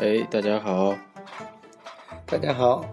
[0.00, 0.96] 哎，大家好，
[2.24, 2.84] 大家好，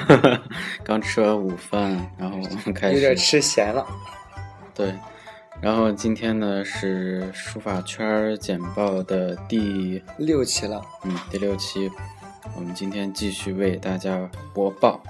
[0.84, 2.96] 刚吃完午饭，然后我们开始。
[2.96, 3.86] 有点吃咸了。
[4.74, 4.94] 对，
[5.62, 11.90] 然后今天呢是书法圈简报的第六期了，嗯第六期，
[12.54, 15.02] 我们今天继续为大家播报。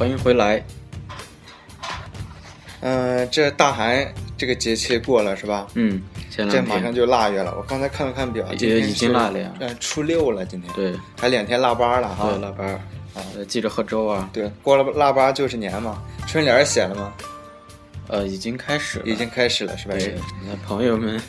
[0.00, 0.64] 欢迎回来。
[2.80, 5.66] 嗯、这大寒这个节气过了是吧？
[5.74, 7.54] 嗯，前这马上就腊月了。
[7.54, 12.30] 我刚才看了看表，也今天已经腊了呀嗯，初六了，今天对还两天腊八了哈。
[12.30, 12.80] 对腊八儿，
[13.12, 14.30] 呃，记着喝粥啊。
[14.32, 16.02] 对，过了腊八就是年嘛。
[16.26, 17.12] 春联写了吗？
[18.08, 19.94] 呃，已经开始了，已经开始了是吧？
[19.98, 20.14] 对，
[20.48, 21.20] 那朋友们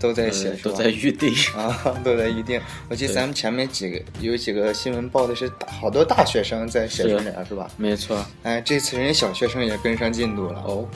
[0.00, 0.50] 都在呃写？
[0.62, 1.32] 都在预定。
[1.54, 2.60] 啊，都在预定。
[2.88, 7.70] 我记得咱们前面几个有几个新闻报的是大好多大学生在写是春联是吧？
[7.76, 8.24] 没错。
[8.42, 10.60] 哎，这次人家小学生也跟上进度了。
[10.66, 10.88] 哦，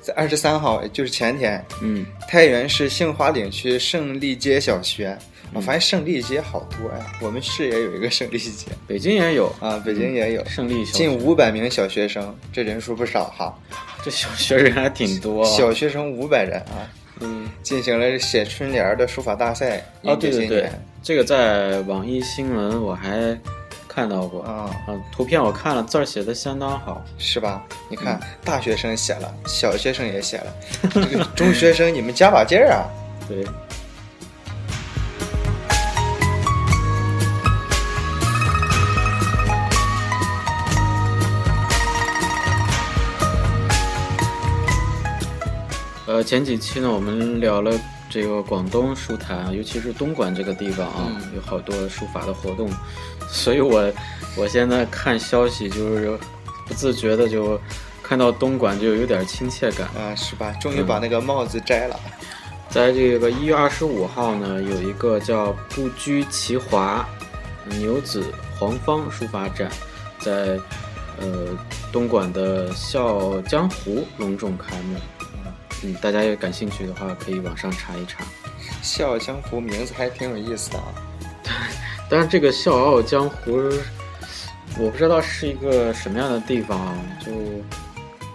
[0.00, 5.16] 在二十三号，就是前天，嗯，太原市杏花岭区胜利街小学，
[5.54, 7.06] 我发现胜利街好多呀。
[7.20, 13.56] 我们市也有一个胜利街北京也有啊，北京也有，胜利小近五百名小学生，这人数不少哈。
[14.04, 15.44] 这小学人还挺多。
[15.44, 16.90] 小学生五百人啊，
[17.22, 19.78] 嗯，进行了写春联的书法大赛。
[20.02, 20.70] 哦，对对对
[21.02, 23.36] 这个在网易新闻我还
[23.88, 27.02] 看到过啊，啊，图片我看了，字儿写的相当好。
[27.18, 27.64] 是吧？
[27.88, 30.54] 你看，嗯大学生写了，小学生也写了，
[30.92, 32.86] 这 个中学生你们加把劲儿啊！
[33.28, 33.44] 对，
[46.22, 47.72] 呃，前几期呢，我们聊了
[48.08, 52.70] 这个广东书坛啊，尤其是东莞这个地方啊，嗯有好多书法的活动，
[53.28, 53.92] 所以我
[54.38, 56.16] 我现在看消息就是
[56.64, 57.60] 不自觉的就
[58.04, 59.88] 看到东莞就有点亲切感。
[59.96, 60.52] 啊，是吧？
[60.60, 61.98] 终于把那个帽子摘了。
[62.70, 67.04] 在这个一月二十五号呢，有一个叫“不拘其华”
[67.80, 68.22] 牛子
[68.56, 69.68] 黄方书法展，
[70.20, 70.56] 在
[71.18, 71.48] 呃
[71.90, 75.00] 东莞的笑江湖隆重开幕。
[75.82, 78.24] 嗯，大家要感兴趣的话，可以网上查一查。
[78.82, 80.94] 笑傲江湖名字还挺有意思的啊。
[82.08, 83.70] 但是这个笑傲江湖，
[84.78, 86.94] 我不知道是一个什么样的地方啊，
[87.24, 87.32] 就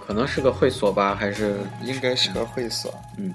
[0.06, 2.94] 可能是个会所吧，还是应该是个会所。
[3.18, 3.34] 嗯。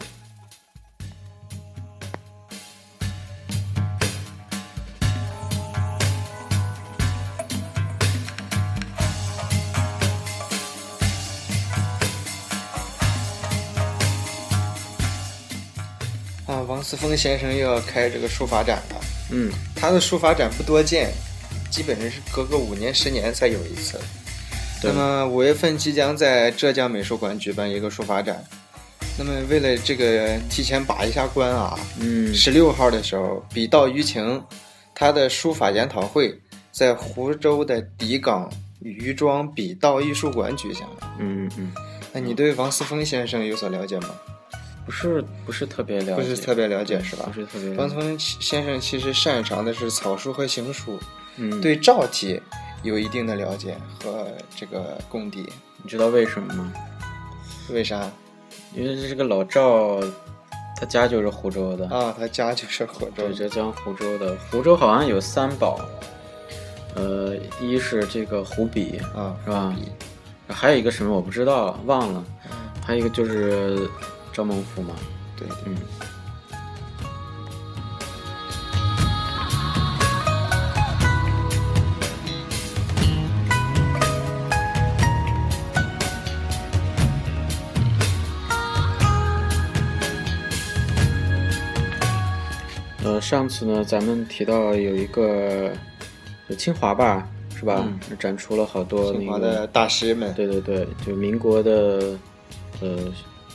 [16.47, 19.01] 啊，王思峰先生又要开这个书法展了。
[19.31, 21.11] 嗯他的书法展不多见，
[21.71, 23.99] 基本上是隔个五年十年才有一次。
[24.83, 28.45] 那么五月份即将在浙江美术馆举办一个书法展。
[29.17, 34.43] 那么为了这个提前把一下关啊，嗯十六号的时候，笔道舆情
[34.95, 36.37] 他的书法研讨会
[36.73, 38.51] 在湖州的底港
[38.81, 41.15] 渔庄笔道艺术馆举行了。
[41.21, 41.73] 嗯嗯，
[42.13, 44.09] 那你对王思峰先生有所了解吗？
[44.85, 47.33] 不是不是特别了解，不是特别了解是吧不？
[47.33, 47.81] 是特别了解。
[47.81, 50.99] 王思峰先生其实擅长的是草书和行书，
[51.37, 52.41] 嗯，对赵体
[52.83, 54.27] 有一定的了解和
[54.57, 55.49] 这个功底。
[55.83, 56.73] 你知道为什么吗？
[57.71, 58.11] 为啥？
[58.75, 60.01] 因为这个老赵，
[60.77, 64.37] 他家就是湖州的，啊，他家就是湖州对，浙江湖州的。
[64.51, 65.81] 湖州好像有三宝，
[66.95, 69.75] 呃，一是这个湖笔，啊，是吧？
[70.49, 72.25] 还有一个什么我不知道，忘了。
[72.85, 73.89] 还有一个就是
[74.33, 74.95] 赵孟頫嘛，
[75.37, 75.77] 对，嗯。
[93.05, 95.73] 呃，上次呢，咱们提到有一个
[96.57, 97.85] 清华吧，是吧？
[98.19, 102.17] 展出了好多那个清华的大师们，对对对，就民国的
[102.81, 102.97] 呃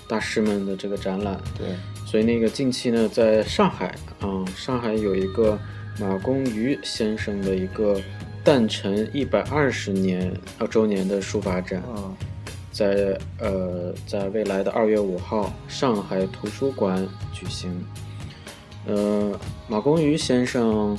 [0.07, 1.39] 大师们的这个展览。
[1.57, 1.67] 对，
[2.05, 5.57] 所以那个近期呢，在上海啊、上海有一个
[5.99, 7.99] 马公余先生的一个
[8.43, 12.15] 诞辰一百二十年呃周年的书法展，啊，
[12.71, 17.83] 在呃在未来的二月五号上海图书馆举行。
[18.85, 19.37] 呃，
[19.67, 20.97] 马公余先生，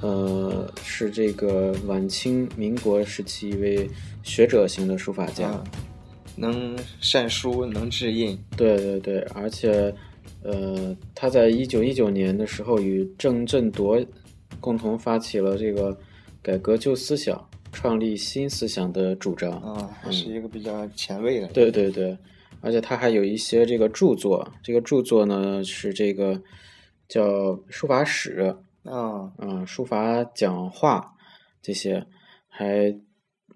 [0.00, 3.90] 呃，是这个晚清民国时期一位
[4.22, 5.48] 学者型的书法家。
[5.48, 5.64] 啊
[6.38, 9.92] 能善书，能制印，对对对，而且，
[10.42, 14.06] 呃，他在一九一九年的时候与郑振铎
[14.60, 15.96] 共同发起了这个
[16.40, 19.50] 改革旧思想、创立新思想的主张。
[19.60, 22.16] 啊，还是一个比较前卫的，对对对，
[22.60, 26.40] 而且他还有一些这个著作，这个著作呢是这个
[27.08, 31.14] 叫书法史啊，啊、书法讲话
[31.60, 32.06] 这些，
[32.48, 32.94] 还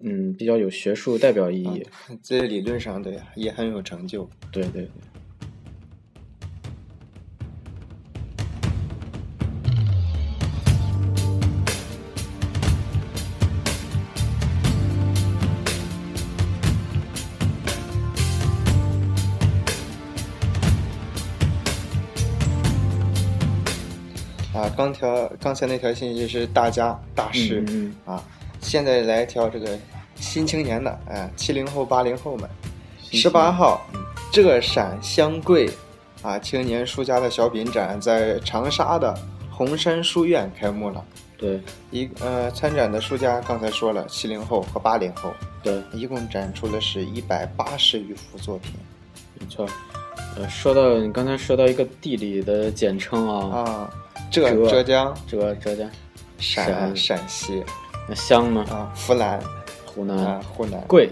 [0.05, 1.87] 嗯比较有学术代表意义。
[2.21, 4.29] 在理论上对也很有成就。
[4.51, 4.89] 对对对。
[24.53, 28.23] 啊，刚条刚才那条信息是大家大师、嗯啊，
[28.61, 29.77] 现在来一条这个
[30.15, 32.49] 新青年的，哎，七零后、八零后们，
[33.11, 33.81] 十八号，
[34.31, 35.69] 浙陕湘桂
[36.21, 39.13] 啊青年书家的小品展在长沙的
[39.51, 41.03] 红山书院开幕了。
[41.37, 41.61] 对。
[41.91, 45.31] 一呃，参展的书家刚才说了，七零后和八零后，
[45.61, 48.71] 对，一共展出的是一百八十余幅作品。
[49.39, 49.67] 没错。
[50.35, 53.93] 呃，说到你刚才说到一个地理的简称啊，啊，
[54.31, 55.89] 浙浙浙江、浙浙江，
[56.39, 57.63] 陕陕陕西。
[58.09, 58.65] 那湘呢？
[58.69, 59.39] 啊、湖南
[59.93, 60.81] 湖南、啊、湖南。
[60.87, 61.09] 贵，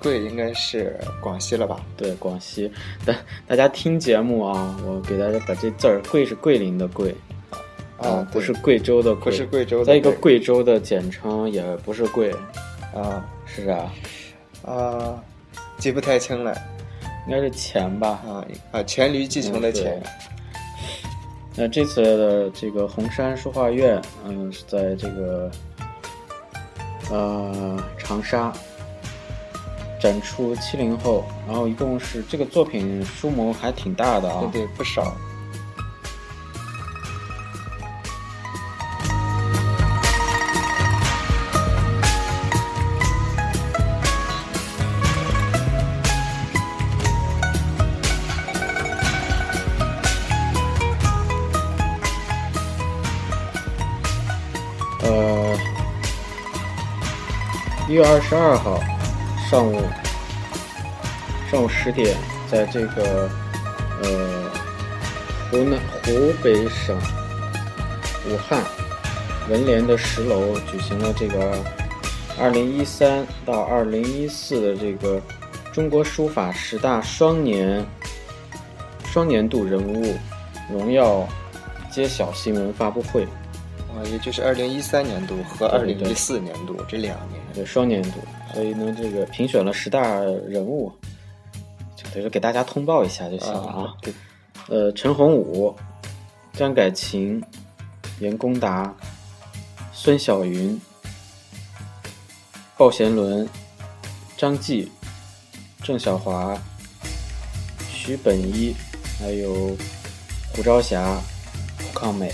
[0.00, 1.80] 贵应该是广西了吧？
[1.96, 2.70] 对，广西。
[3.04, 3.14] 大
[3.46, 7.14] 大家听节目啊，我给大家把这字儿，贵是桂林的贵，
[7.98, 12.32] 啊，不是贵州的贵，不是贵州的再一个贵贵州的简称也不是贵，
[12.94, 13.24] 啊。
[13.46, 13.90] 是啥，
[14.64, 15.20] 啊，
[15.78, 16.56] 记不太清了。
[17.26, 18.20] 应该是黔吧？
[18.24, 19.86] 啊啊，黔驴技穷的黔。
[19.86, 20.02] 嗯
[21.56, 25.50] 那这次的这个红山书画院，嗯，是在这个
[27.10, 28.52] 呃长沙
[30.00, 35.14] 展出七零后，然后一共是这个作品书模还挺大的啊，对对不少。
[58.00, 58.80] 月二十二号
[59.50, 59.82] 上午
[61.50, 62.16] 上午十点，
[62.50, 63.28] 在这个
[64.02, 64.50] 呃
[65.50, 66.96] 湖南湖北省
[68.26, 68.64] 武汉
[69.50, 71.62] 文联的十楼举行了这个
[72.38, 75.20] 二零一三到二零一四的这个
[75.70, 77.84] 中国书法十大双年
[79.04, 80.16] 双年度人物
[80.72, 81.28] 荣耀
[81.90, 83.28] 揭晓新闻发布会。
[83.94, 88.18] 啊，也就是二零一三年度和二零一四年度这两年对双年度，
[88.54, 90.92] 所以呢，这个评选了十大人物，
[91.96, 93.94] 就是给大家通报一下就行了啊。
[94.00, 94.12] 对
[94.68, 95.74] 呃，陈洪武、
[96.52, 97.42] 张改勤、
[98.20, 98.94] 严公达、
[99.92, 100.80] 孙晓云、
[102.76, 103.48] 鲍贤伦、
[104.36, 104.90] 张继、
[105.82, 106.56] 郑晓华、
[107.92, 108.72] 徐本一，
[109.18, 109.76] 还有
[110.54, 111.20] 胡朝霞、
[111.78, 112.32] 胡康美。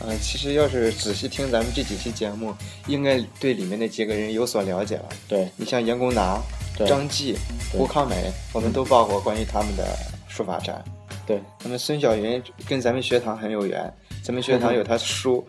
[0.00, 2.54] 啊，其实要是仔细听咱们这几期节目，
[2.86, 5.08] 应该对里面那几个人有所了解了。
[5.26, 6.40] 对你像严公达、
[6.86, 7.32] 张继、
[7.72, 9.96] 对胡康美，我们都报过关于他们的
[10.28, 10.84] 书法展。
[11.26, 15.44] 对那么孙晓云跟咱们学堂很有缘，咱们学堂有他的书。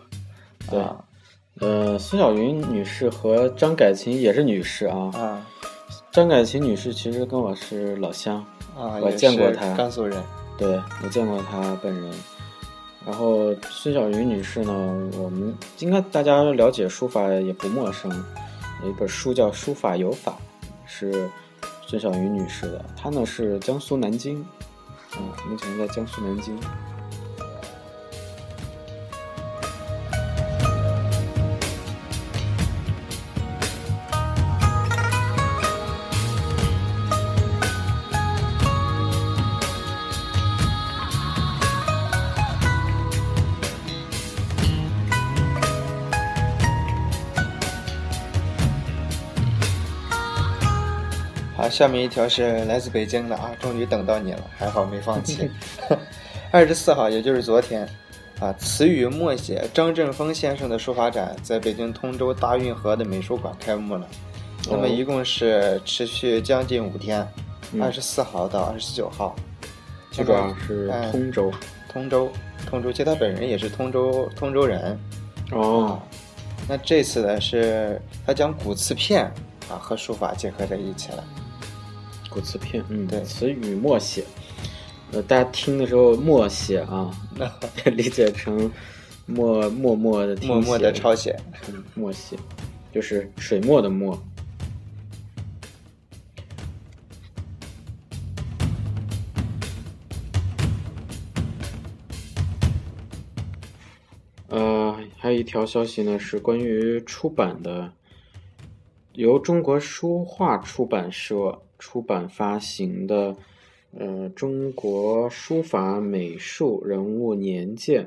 [0.70, 0.96] 对啊
[1.60, 5.10] 呃，孙晓云女士和张改琴也是女士啊。
[5.14, 5.46] 啊
[6.10, 8.44] 张改琴女士其实跟我是老乡，
[8.76, 10.20] 啊，我见过她甘肃人
[10.56, 12.10] 对我见过她本人。
[13.08, 18.10] 然后孙小云女士呢，我们应该大家了解书法也不陌生，
[18.82, 20.32] 有一本书叫《书法有法》，
[20.84, 21.26] 是
[21.86, 22.84] 孙小云女士的。
[22.94, 24.44] 她呢是江苏南京，
[25.12, 26.54] 啊，目前在江苏南京。
[51.68, 55.50] 好，下面一条是来自北京的啊，终于等到你了，还好没放弃。
[56.50, 57.86] 二十四号，也就是昨天，
[58.40, 64.08] 啊，词语默写张振峰先生的书法展在北京通州大运河的美术馆开幕了。
[64.70, 67.26] 那么一共是持续将近五天，
[67.82, 69.36] 二十四号到二十九号。
[70.10, 71.52] 最主要是通州，
[71.92, 72.32] 通州，
[72.66, 74.98] 通州，其实他本人也是通州通州人。
[75.52, 76.00] 哦，
[76.66, 79.26] 那这次呢是他将古瓷片
[79.68, 81.22] 啊和书法结合在一起了。
[82.38, 84.22] 古瓷片，嗯，对，词语默写，
[85.10, 87.10] 呃，大家听的时候默写啊，
[87.96, 88.70] 理解成
[89.26, 92.36] 默默默的默默的抄写，嗯，默写
[92.92, 94.16] 就是水墨的墨。
[104.46, 107.92] 呃，还有一条消息呢，是关于出版的，
[109.14, 111.60] 由中国书画出版社。
[111.78, 113.36] 出版发行的，
[113.96, 118.04] 呃，《中国书法美术人物年鉴》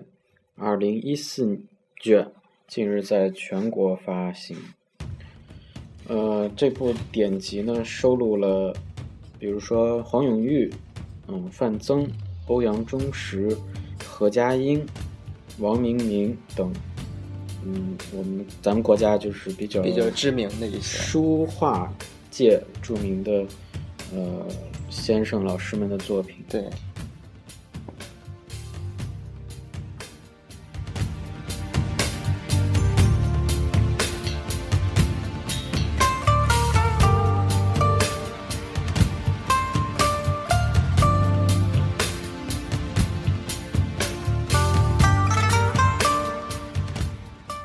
[0.56, 1.60] 二零一四
[2.00, 2.30] 卷
[2.68, 4.58] 近日在全国发行。
[6.08, 8.76] 呃，这部典籍呢，收录了，
[9.40, 10.70] 比如说黄永玉、
[11.28, 12.06] 嗯，范曾、
[12.48, 13.56] 欧阳中石、
[14.06, 14.86] 何家英、
[15.60, 16.74] 王明明等，
[17.64, 21.92] 嗯，我们咱们国家就是比较比较知名的一些书画。
[22.32, 23.46] 界著名的
[24.16, 24.48] 呃
[24.90, 26.64] 先生老师们的作品，对。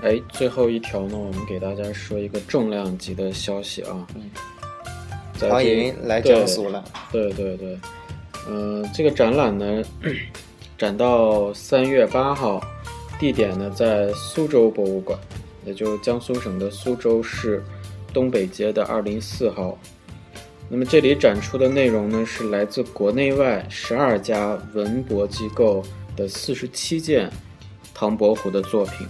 [0.02, 4.06] 哎，最后一条呢，我们给大家说一个重量级的消息啊。
[4.14, 4.30] 嗯。
[5.38, 7.78] 唐寅来江苏了，对对对，
[8.48, 9.82] 嗯，这个展览呢，
[10.78, 12.60] 展到三月八号，
[13.18, 15.18] 地点呢在苏州博物馆，
[15.64, 17.62] 也就是江苏省的苏州市
[18.12, 19.78] 东北街的二零四号。
[20.68, 25.82] 那么这里展出的内容呢，是来自国内外十二家文博机构
[26.16, 27.30] 的四十七件
[27.92, 29.06] 唐伯虎的作品。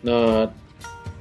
[0.00, 0.50] 那。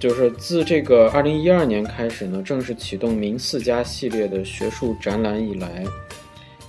[0.01, 5.85] 就是自这个二零一二年开始呢，正式启动“明四家”系列的学术展览以来，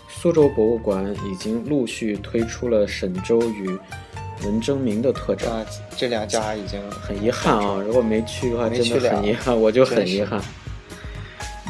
[0.07, 3.67] 苏州博物馆已经陆续推出了沈周与
[4.45, 5.51] 文征明的特展。
[5.51, 7.83] 啊，这两家已经很遗憾啊！
[7.83, 10.39] 如果没去的话，真的很遗憾，我就很遗憾。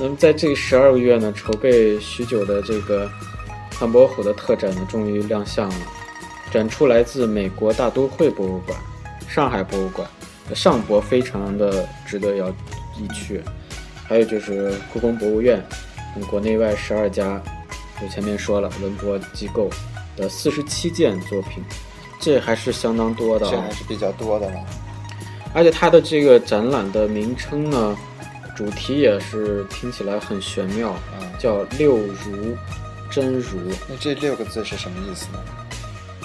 [0.01, 3.09] 那么在这十二个月呢，筹备许久的这个
[3.71, 5.77] 唐伯虎的特展呢，终于亮相了，
[6.51, 8.77] 展出来自美国大都会博物馆、
[9.29, 10.11] 上海博物馆。
[10.55, 12.49] 上博非常的值得要
[12.99, 13.43] 一去，
[14.05, 15.63] 还有就是故宫博物院，
[16.29, 17.41] 国内外十二家，
[18.01, 19.71] 就前面说了文博机构
[20.17, 21.63] 的四十七件作品，
[22.21, 24.57] 这还是相当多的，这还是比较多的了。
[25.55, 27.97] 而且它的这个展览的名称呢，
[28.55, 30.95] 主题也是听起来很玄妙，
[31.39, 32.57] 叫六如
[33.11, 33.59] 真如。
[33.89, 35.39] 那这六个字是什么意思呢？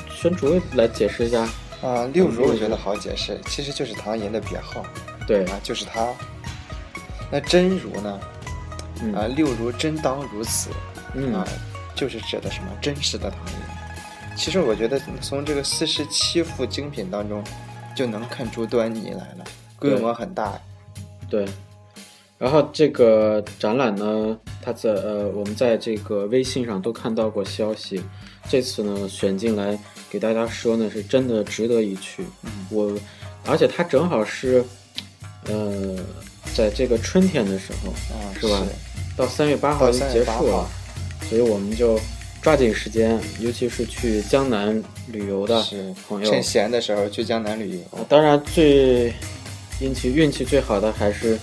[0.10, 1.48] 宣竹来解释一下。
[1.82, 4.84] 啊，六如我觉得好解释，其实就是唐寅的别号。
[5.28, 6.14] 对啊，就是他。
[7.32, 8.20] 那真如呢？
[9.16, 10.70] 啊，六如真当如此。
[11.34, 11.46] 啊，
[11.96, 14.36] 就是指的什么真实的唐寅。
[14.36, 17.44] 其实我觉得从这个四十七幅精品当中，
[17.96, 19.46] 就能看出端倪来了，
[19.80, 20.60] 规模很大。
[21.30, 21.48] 对。
[22.38, 28.02] 然后这个展览呢，它在呃，我们在这个微信上都看到过消息。
[28.50, 29.78] 这次呢，选进来
[30.10, 32.24] 给大家说呢，是真的值得一去。
[32.70, 32.98] 我，
[33.46, 34.64] 而且它正好是，
[35.48, 35.96] 呃，
[36.54, 38.64] 在这个春天的时候，啊是吧？
[39.18, 40.70] 到三月八号就结束了，
[41.28, 42.00] 所以我们就
[42.42, 45.66] 抓紧时间，尤其是去江南旅游的
[46.08, 48.06] 朋友，趁闲的时候去江南旅游。
[48.08, 49.12] 当然，最
[49.82, 51.38] 运气运气最好的还是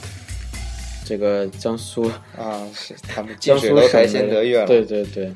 [1.04, 5.32] 这个江苏啊，是他们江苏省的，对对对。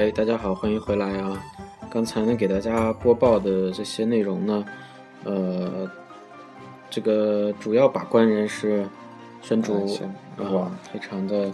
[0.00, 1.38] 哎，大家好，欢迎回来啊！
[1.90, 4.64] 刚才呢给大家播报的这些内容呢，
[5.24, 5.86] 呃，
[6.88, 8.88] 这个主要把关人是
[9.42, 9.74] 宣主
[10.38, 11.52] 啊，非常的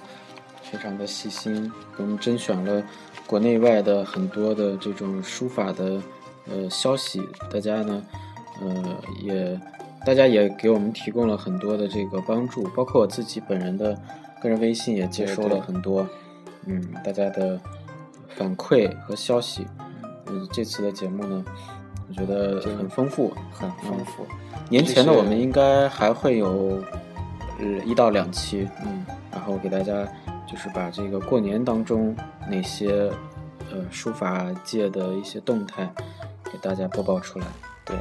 [0.63, 1.61] 非常的细心，
[1.97, 2.81] 给我们甄选了
[3.27, 6.01] 国内外的很多的这种书法的
[6.49, 7.21] 呃消息，
[7.53, 8.01] 大家呢
[8.61, 9.61] 呃也
[10.07, 14.01] 大家也给我们提供了很多的这个帮助，包括我自己本人的
[14.41, 16.07] 个人微信也接收了很多，
[16.67, 17.61] 嗯，大家的
[18.37, 19.67] 反馈和消息，
[20.27, 21.45] 嗯，这次的节目呢，
[22.09, 24.27] 我觉得很丰富，很丰富。
[24.69, 26.83] 年前呢我们应该还会有
[27.59, 30.07] 呃一到两期，嗯，然后给大家
[30.47, 32.15] 就是把这个过年当中
[32.49, 33.11] 哪些
[33.71, 35.91] 呃书法界的一些动态
[36.45, 37.47] 给大家播报出来。
[37.85, 37.97] 对，